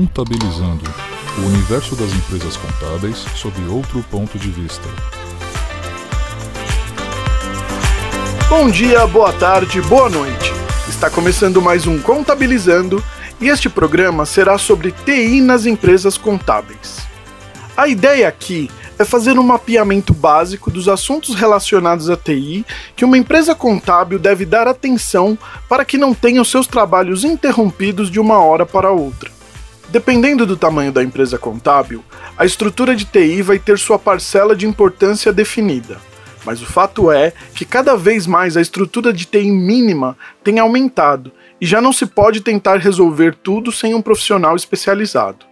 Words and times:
Contabilizando 0.00 0.82
o 1.36 1.42
universo 1.42 1.94
das 1.94 2.10
empresas 2.14 2.56
contábeis 2.56 3.18
sob 3.36 3.54
outro 3.68 4.02
ponto 4.10 4.38
de 4.38 4.48
vista. 4.48 4.88
Bom 8.48 8.70
dia, 8.70 9.06
boa 9.06 9.30
tarde, 9.34 9.82
boa 9.82 10.08
noite. 10.08 10.54
Está 10.88 11.10
começando 11.10 11.60
mais 11.60 11.86
um 11.86 12.00
Contabilizando 12.00 13.04
e 13.38 13.48
este 13.48 13.68
programa 13.68 14.24
será 14.24 14.56
sobre 14.56 14.90
TI 14.90 15.42
nas 15.42 15.66
empresas 15.66 16.16
contábeis. 16.16 17.00
A 17.76 17.86
ideia 17.86 18.26
aqui 18.26 18.70
é 18.98 19.04
fazer 19.04 19.38
um 19.38 19.42
mapeamento 19.42 20.14
básico 20.14 20.70
dos 20.70 20.88
assuntos 20.88 21.34
relacionados 21.34 22.08
à 22.08 22.16
TI 22.16 22.64
que 22.96 23.04
uma 23.04 23.18
empresa 23.18 23.54
contábil 23.54 24.18
deve 24.18 24.46
dar 24.46 24.66
atenção 24.66 25.36
para 25.68 25.84
que 25.84 25.98
não 25.98 26.14
tenha 26.14 26.40
os 26.40 26.50
seus 26.50 26.66
trabalhos 26.66 27.22
interrompidos 27.22 28.10
de 28.10 28.18
uma 28.18 28.38
hora 28.38 28.64
para 28.64 28.90
outra. 28.90 29.39
Dependendo 29.90 30.46
do 30.46 30.56
tamanho 30.56 30.92
da 30.92 31.02
empresa 31.02 31.36
contábil, 31.36 32.04
a 32.38 32.44
estrutura 32.44 32.94
de 32.94 33.04
TI 33.04 33.42
vai 33.42 33.58
ter 33.58 33.76
sua 33.76 33.98
parcela 33.98 34.54
de 34.54 34.64
importância 34.64 35.32
definida. 35.32 35.98
Mas 36.44 36.62
o 36.62 36.66
fato 36.66 37.10
é 37.10 37.32
que 37.54 37.64
cada 37.64 37.96
vez 37.96 38.24
mais 38.24 38.56
a 38.56 38.60
estrutura 38.60 39.12
de 39.12 39.24
TI 39.24 39.50
mínima 39.50 40.16
tem 40.44 40.60
aumentado 40.60 41.32
e 41.60 41.66
já 41.66 41.80
não 41.80 41.92
se 41.92 42.06
pode 42.06 42.40
tentar 42.40 42.76
resolver 42.76 43.34
tudo 43.34 43.72
sem 43.72 43.92
um 43.92 44.00
profissional 44.00 44.54
especializado. 44.54 45.44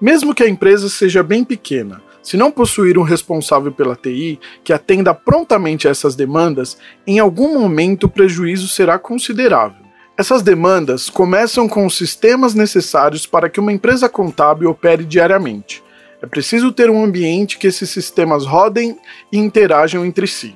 Mesmo 0.00 0.34
que 0.34 0.42
a 0.42 0.48
empresa 0.48 0.88
seja 0.88 1.22
bem 1.22 1.44
pequena, 1.44 2.02
se 2.22 2.36
não 2.36 2.50
possuir 2.50 2.98
um 2.98 3.02
responsável 3.02 3.70
pela 3.70 3.94
TI 3.94 4.40
que 4.64 4.72
atenda 4.72 5.14
prontamente 5.14 5.86
a 5.86 5.90
essas 5.90 6.16
demandas, 6.16 6.78
em 7.06 7.18
algum 7.18 7.60
momento 7.60 8.04
o 8.04 8.08
prejuízo 8.08 8.68
será 8.68 8.98
considerável. 8.98 9.85
Essas 10.18 10.42
demandas 10.42 11.10
começam 11.10 11.68
com 11.68 11.84
os 11.84 11.96
sistemas 11.96 12.54
necessários 12.54 13.26
para 13.26 13.50
que 13.50 13.60
uma 13.60 13.72
empresa 13.72 14.08
contábil 14.08 14.70
opere 14.70 15.04
diariamente. 15.04 15.82
É 16.22 16.26
preciso 16.26 16.72
ter 16.72 16.88
um 16.88 17.04
ambiente 17.04 17.58
que 17.58 17.66
esses 17.66 17.90
sistemas 17.90 18.46
rodem 18.46 18.98
e 19.30 19.38
interajam 19.38 20.04
entre 20.04 20.26
si. 20.26 20.54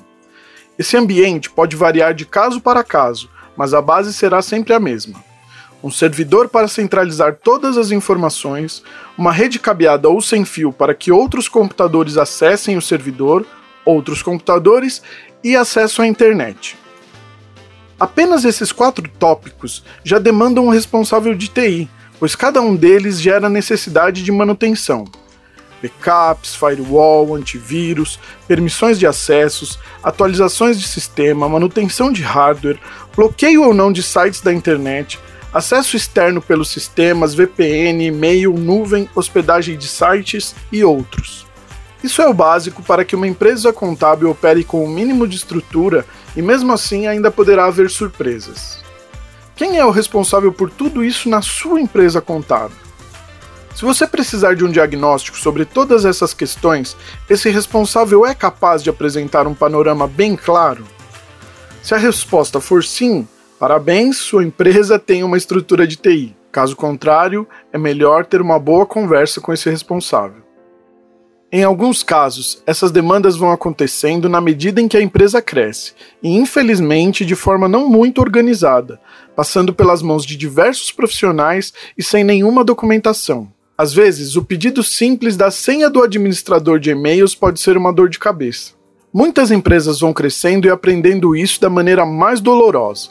Esse 0.78 0.96
ambiente 0.96 1.50
pode 1.50 1.76
variar 1.76 2.14
de 2.14 2.24
caso 2.24 2.60
para 2.60 2.82
caso, 2.82 3.28
mas 3.54 3.74
a 3.74 3.82
base 3.82 4.14
será 4.14 4.40
sempre 4.40 4.72
a 4.72 4.80
mesma 4.80 5.30
um 5.82 5.90
servidor 5.90 6.48
para 6.48 6.68
centralizar 6.68 7.38
todas 7.42 7.76
as 7.76 7.90
informações, 7.90 8.82
uma 9.16 9.32
rede 9.32 9.58
cabeada 9.58 10.08
ou 10.08 10.20
sem 10.20 10.44
fio 10.44 10.72
para 10.72 10.94
que 10.94 11.10
outros 11.10 11.48
computadores 11.48 12.16
acessem 12.16 12.76
o 12.76 12.82
servidor, 12.82 13.46
outros 13.84 14.22
computadores 14.22 15.02
e 15.42 15.56
acesso 15.56 16.02
à 16.02 16.06
internet. 16.06 16.76
Apenas 18.00 18.46
esses 18.46 18.72
quatro 18.72 19.06
tópicos 19.18 19.84
já 20.02 20.18
demandam 20.18 20.66
um 20.66 20.70
responsável 20.70 21.34
de 21.34 21.48
TI, 21.48 21.86
pois 22.18 22.34
cada 22.34 22.58
um 22.62 22.74
deles 22.74 23.20
gera 23.20 23.46
necessidade 23.50 24.22
de 24.22 24.32
manutenção. 24.32 25.04
Backups, 25.82 26.54
firewall, 26.54 27.34
antivírus, 27.34 28.18
permissões 28.48 28.98
de 28.98 29.06
acessos, 29.06 29.78
atualizações 30.02 30.80
de 30.80 30.88
sistema, 30.88 31.46
manutenção 31.46 32.10
de 32.10 32.22
hardware, 32.22 32.80
bloqueio 33.14 33.64
ou 33.64 33.74
não 33.74 33.92
de 33.92 34.02
sites 34.02 34.40
da 34.40 34.52
internet, 34.52 35.20
acesso 35.52 35.94
externo 35.94 36.40
pelos 36.40 36.70
sistemas, 36.70 37.34
VPN, 37.34 38.02
e-mail, 38.06 38.54
nuvem, 38.54 39.10
hospedagem 39.14 39.76
de 39.76 39.86
sites 39.86 40.54
e 40.72 40.82
outros. 40.82 41.49
Isso 42.02 42.22
é 42.22 42.28
o 42.28 42.34
básico 42.34 42.82
para 42.82 43.04
que 43.04 43.14
uma 43.14 43.28
empresa 43.28 43.72
contábil 43.72 44.30
opere 44.30 44.64
com 44.64 44.80
o 44.80 44.86
um 44.86 44.88
mínimo 44.88 45.26
de 45.26 45.36
estrutura 45.36 46.06
e, 46.34 46.42
mesmo 46.42 46.72
assim, 46.72 47.06
ainda 47.06 47.30
poderá 47.30 47.66
haver 47.66 47.90
surpresas. 47.90 48.78
Quem 49.54 49.78
é 49.78 49.84
o 49.84 49.90
responsável 49.90 50.52
por 50.52 50.70
tudo 50.70 51.04
isso 51.04 51.28
na 51.28 51.42
sua 51.42 51.80
empresa 51.80 52.20
contábil? 52.20 52.76
Se 53.74 53.84
você 53.84 54.06
precisar 54.06 54.54
de 54.54 54.64
um 54.64 54.70
diagnóstico 54.70 55.36
sobre 55.36 55.64
todas 55.64 56.04
essas 56.04 56.32
questões, 56.32 56.96
esse 57.28 57.50
responsável 57.50 58.26
é 58.26 58.34
capaz 58.34 58.82
de 58.82 58.90
apresentar 58.90 59.46
um 59.46 59.54
panorama 59.54 60.06
bem 60.06 60.34
claro? 60.36 60.86
Se 61.82 61.94
a 61.94 61.98
resposta 61.98 62.60
for 62.60 62.82
sim, 62.82 63.26
Parabéns, 63.60 64.16
sua 64.16 64.42
empresa 64.42 64.98
tem 64.98 65.22
uma 65.22 65.36
estrutura 65.36 65.86
de 65.86 65.94
TI. 65.94 66.34
Caso 66.50 66.74
contrário, 66.74 67.46
é 67.70 67.76
melhor 67.76 68.24
ter 68.24 68.40
uma 68.40 68.58
boa 68.58 68.86
conversa 68.86 69.38
com 69.38 69.52
esse 69.52 69.68
responsável. 69.68 70.39
Em 71.52 71.64
alguns 71.64 72.04
casos, 72.04 72.62
essas 72.64 72.92
demandas 72.92 73.36
vão 73.36 73.50
acontecendo 73.50 74.28
na 74.28 74.40
medida 74.40 74.80
em 74.80 74.86
que 74.86 74.96
a 74.96 75.02
empresa 75.02 75.42
cresce, 75.42 75.94
e 76.22 76.36
infelizmente 76.36 77.24
de 77.24 77.34
forma 77.34 77.68
não 77.68 77.88
muito 77.88 78.20
organizada, 78.20 79.00
passando 79.34 79.74
pelas 79.74 80.00
mãos 80.00 80.24
de 80.24 80.36
diversos 80.36 80.92
profissionais 80.92 81.72
e 81.98 82.04
sem 82.04 82.22
nenhuma 82.22 82.62
documentação. 82.62 83.48
Às 83.76 83.92
vezes, 83.92 84.36
o 84.36 84.44
pedido 84.44 84.84
simples 84.84 85.36
da 85.36 85.50
senha 85.50 85.90
do 85.90 86.00
administrador 86.00 86.78
de 86.78 86.90
e-mails 86.90 87.34
pode 87.34 87.58
ser 87.58 87.76
uma 87.76 87.92
dor 87.92 88.08
de 88.08 88.20
cabeça. 88.20 88.74
Muitas 89.12 89.50
empresas 89.50 89.98
vão 89.98 90.12
crescendo 90.12 90.68
e 90.68 90.70
aprendendo 90.70 91.34
isso 91.34 91.60
da 91.60 91.68
maneira 91.68 92.06
mais 92.06 92.40
dolorosa. 92.40 93.08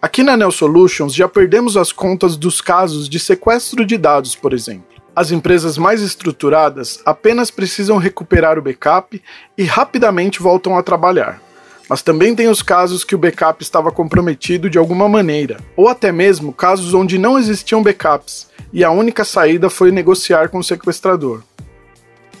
Aqui 0.00 0.22
na 0.22 0.38
Neo 0.38 0.50
Solutions 0.50 1.14
já 1.14 1.28
perdemos 1.28 1.76
as 1.76 1.92
contas 1.92 2.34
dos 2.34 2.62
casos 2.62 3.10
de 3.10 3.18
sequestro 3.18 3.84
de 3.84 3.98
dados, 3.98 4.34
por 4.34 4.54
exemplo. 4.54 4.93
As 5.16 5.30
empresas 5.30 5.78
mais 5.78 6.02
estruturadas 6.02 7.00
apenas 7.06 7.50
precisam 7.50 7.98
recuperar 7.98 8.58
o 8.58 8.62
backup 8.62 9.22
e 9.56 9.64
rapidamente 9.64 10.40
voltam 10.42 10.76
a 10.76 10.82
trabalhar. 10.82 11.40
Mas 11.88 12.02
também 12.02 12.34
tem 12.34 12.48
os 12.48 12.62
casos 12.62 13.04
que 13.04 13.14
o 13.14 13.18
backup 13.18 13.62
estava 13.62 13.92
comprometido 13.92 14.68
de 14.68 14.78
alguma 14.78 15.08
maneira, 15.08 15.58
ou 15.76 15.88
até 15.88 16.10
mesmo 16.10 16.52
casos 16.52 16.94
onde 16.94 17.18
não 17.18 17.38
existiam 17.38 17.82
backups 17.82 18.48
e 18.72 18.82
a 18.82 18.90
única 18.90 19.24
saída 19.24 19.70
foi 19.70 19.92
negociar 19.92 20.48
com 20.48 20.58
o 20.58 20.64
sequestrador. 20.64 21.42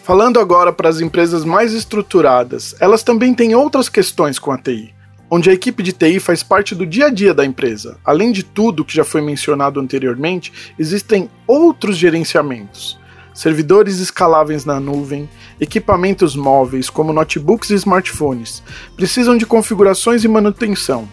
Falando 0.02 0.40
agora 0.40 0.72
para 0.72 0.88
as 0.88 1.00
empresas 1.00 1.44
mais 1.44 1.72
estruturadas, 1.72 2.74
elas 2.80 3.02
também 3.02 3.34
têm 3.34 3.54
outras 3.54 3.88
questões 3.88 4.38
com 4.38 4.50
a 4.50 4.58
TI 4.58 4.93
onde 5.34 5.50
a 5.50 5.52
equipe 5.52 5.82
de 5.82 5.92
TI 5.92 6.20
faz 6.20 6.44
parte 6.44 6.76
do 6.76 6.86
dia 6.86 7.06
a 7.06 7.10
dia 7.10 7.34
da 7.34 7.44
empresa. 7.44 7.98
Além 8.04 8.30
de 8.30 8.44
tudo 8.44 8.84
que 8.84 8.94
já 8.94 9.02
foi 9.02 9.20
mencionado 9.20 9.80
anteriormente, 9.80 10.52
existem 10.78 11.28
outros 11.44 11.96
gerenciamentos. 11.96 12.96
Servidores 13.34 13.98
escaláveis 13.98 14.64
na 14.64 14.78
nuvem, 14.78 15.28
equipamentos 15.60 16.36
móveis 16.36 16.88
como 16.88 17.12
notebooks 17.12 17.70
e 17.70 17.74
smartphones, 17.74 18.62
precisam 18.94 19.36
de 19.36 19.44
configurações 19.44 20.22
e 20.22 20.28
manutenção, 20.28 21.08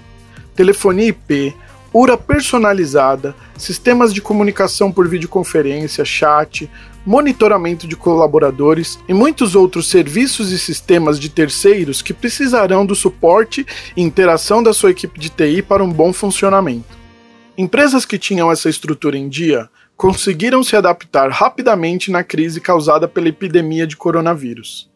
telefonia 0.55 1.07
IP, 1.07 1.55
URA 1.93 2.17
personalizada, 2.17 3.35
sistemas 3.57 4.13
de 4.13 4.21
comunicação 4.21 4.91
por 4.91 5.07
videoconferência, 5.07 6.05
chat, 6.05 6.69
monitoramento 7.05 7.87
de 7.87 7.95
colaboradores 7.95 8.99
e 9.09 9.13
muitos 9.13 9.55
outros 9.55 9.89
serviços 9.89 10.51
e 10.51 10.59
sistemas 10.59 11.19
de 11.19 11.29
terceiros 11.29 12.01
que 12.01 12.13
precisarão 12.13 12.85
do 12.85 12.95
suporte 12.95 13.65
e 13.97 14.01
interação 14.01 14.61
da 14.61 14.73
sua 14.73 14.91
equipe 14.91 15.19
de 15.19 15.29
TI 15.29 15.61
para 15.61 15.83
um 15.83 15.91
bom 15.91 16.13
funcionamento. 16.13 16.97
Empresas 17.57 18.05
que 18.05 18.17
tinham 18.17 18.51
essa 18.51 18.69
estrutura 18.69 19.17
em 19.17 19.27
dia 19.27 19.69
conseguiram 19.97 20.63
se 20.63 20.75
adaptar 20.75 21.29
rapidamente 21.29 22.09
na 22.09 22.23
crise 22.23 22.61
causada 22.61 23.07
pela 23.07 23.29
epidemia 23.29 23.85
de 23.85 23.97
coronavírus. 23.97 24.90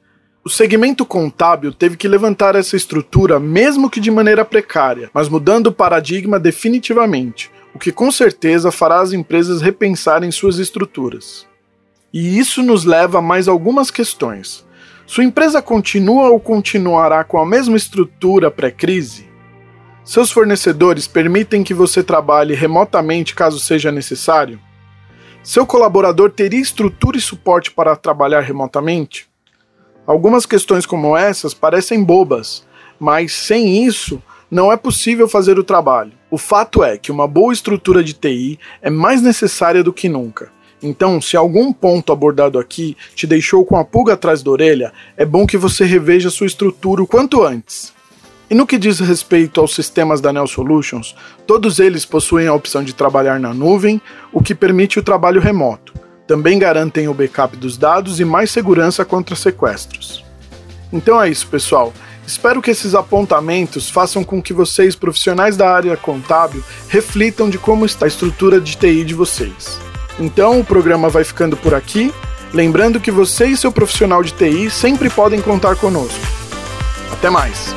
O 0.48 0.50
segmento 0.50 1.08
contábil 1.08 1.74
teve 1.74 1.98
que 1.98 2.08
levantar 2.08 2.56
essa 2.56 2.76
estrutura, 2.76 3.40
mesmo 3.40 3.90
que 3.90 4.00
de 4.00 4.12
maneira 4.12 4.46
precária, 4.46 5.10
mas 5.12 5.28
mudando 5.28 5.68
o 5.68 5.74
paradigma 5.74 6.40
definitivamente, 6.40 7.50
o 7.74 7.80
que 7.80 7.92
com 7.92 8.12
certeza 8.12 8.72
fará 8.72 9.00
as 9.00 9.12
empresas 9.12 9.60
repensarem 9.60 10.30
suas 10.30 10.60
estruturas. 10.60 11.48
E 12.14 12.38
isso 12.38 12.62
nos 12.62 12.86
leva 12.86 13.18
a 13.18 13.22
mais 13.24 13.48
algumas 13.48 13.90
questões. 13.90 14.64
Sua 15.08 15.24
empresa 15.24 15.64
continua 15.64 16.30
ou 16.30 16.40
continuará 16.40 17.24
com 17.24 17.40
a 17.40 17.46
mesma 17.46 17.76
estrutura 17.76 18.52
pré-crise? 18.52 19.28
Seus 20.04 20.30
fornecedores 20.30 21.08
permitem 21.08 21.64
que 21.64 21.74
você 21.74 22.04
trabalhe 22.04 22.54
remotamente 22.54 23.34
caso 23.34 23.60
seja 23.60 23.92
necessário? 23.92 24.60
Seu 25.42 25.66
colaborador 25.66 26.30
teria 26.30 26.62
estrutura 26.62 27.18
e 27.18 27.22
suporte 27.22 27.72
para 27.72 27.96
trabalhar 27.96 28.42
remotamente? 28.42 29.28
Algumas 30.08 30.46
questões 30.46 30.86
como 30.86 31.18
essas 31.18 31.54
parecem 31.54 32.04
bobas, 32.04 32.64
mas 33.00 33.34
sem 33.34 33.84
isso 33.84 34.22
não 34.52 34.72
é 34.72 34.78
possível 34.78 35.28
fazer 35.28 35.58
o 35.58 35.64
trabalho. 35.64 36.12
O 36.30 36.38
fato 36.38 36.84
é 36.84 36.98
que 36.98 37.12
uma 37.12 37.28
boa 37.28 37.52
estrutura 37.52 38.04
de 38.04 38.14
TI 38.14 38.60
é 38.82 38.90
mais 38.90 39.22
necessária 39.22 39.84
do 39.84 39.92
que 39.92 40.08
nunca. 40.08 40.52
Então, 40.84 41.20
se 41.20 41.36
algum 41.36 41.74
ponto 41.74 42.12
abordado 42.12 42.60
aqui 42.60 42.96
te 43.16 43.26
deixou 43.26 43.66
com 43.66 43.78
a 43.78 43.84
pulga 43.84 44.14
atrás 44.14 44.44
da 44.44 44.52
orelha, 44.52 44.94
é 45.18 45.26
bom 45.26 45.48
que 45.48 45.58
você 45.58 45.84
reveja 45.86 46.30
sua 46.30 46.46
estrutura 46.46 47.02
o 47.02 47.08
quanto 47.08 47.44
antes. 47.44 47.92
E 48.48 48.54
no 48.54 48.68
que 48.68 48.78
diz 48.78 49.00
respeito 49.00 49.60
aos 49.60 49.74
sistemas 49.74 50.22
da 50.22 50.32
Neo 50.32 50.46
Solutions, 50.46 51.16
todos 51.48 51.80
eles 51.80 52.06
possuem 52.06 52.46
a 52.46 52.54
opção 52.54 52.84
de 52.84 52.94
trabalhar 52.94 53.40
na 53.40 53.56
nuvem, 53.56 54.00
o 54.32 54.44
que 54.44 54.54
permite 54.54 55.00
o 55.00 55.04
trabalho 55.04 55.42
remoto. 55.42 55.95
Também 56.28 56.58
garantem 56.58 57.08
o 57.08 57.14
backup 57.14 57.56
dos 57.56 57.78
dados 57.78 58.20
e 58.20 58.26
mais 58.26 58.50
segurança 58.50 59.06
contra 59.06 59.36
sequestros. 59.36 60.24
Então 60.92 61.22
é 61.22 61.30
isso, 61.30 61.48
pessoal. 61.48 61.94
Espero 62.26 62.62
que 62.62 62.72
esses 62.72 62.96
apontamentos 62.96 63.90
façam 63.90 64.24
com 64.24 64.42
que 64.42 64.52
vocês, 64.52 64.96
profissionais 64.96 65.56
da 65.56 65.70
área 65.70 65.96
contábil, 65.96 66.64
reflitam 66.90 67.50
de 67.50 67.60
como 67.60 67.86
está 67.86 68.06
a 68.06 68.08
estrutura 68.08 68.60
de 68.60 68.76
TI 68.76 69.04
de 69.04 69.14
vocês. 69.14 69.80
Então 70.20 70.60
o 70.60 70.66
programa 70.66 71.10
vai 71.10 71.24
ficando 71.24 71.56
por 71.56 71.76
aqui, 71.76 72.12
lembrando 72.52 73.00
que 73.00 73.12
você 73.12 73.46
e 73.48 73.58
seu 73.58 73.72
profissional 73.72 74.24
de 74.24 74.34
TI 74.34 74.72
sempre 74.72 75.10
podem 75.10 75.40
contar 75.40 75.76
conosco. 75.76 76.20
Até 77.12 77.30
mais! 77.30 77.76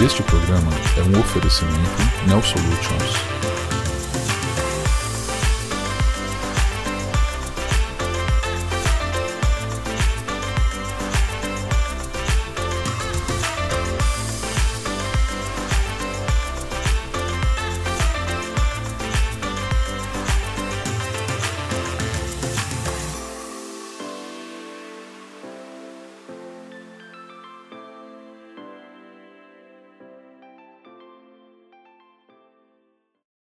Este 0.00 0.22
programa 0.22 0.70
é 0.96 1.02
um 1.02 1.20
oferecimento 1.20 1.90
Neo 2.26 2.42
Solutions 2.42 3.39